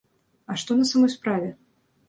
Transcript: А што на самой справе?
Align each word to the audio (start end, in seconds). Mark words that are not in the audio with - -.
А 0.53 0.55
што 0.61 0.77
на 0.81 0.89
самой 0.93 1.13
справе? 1.17 1.49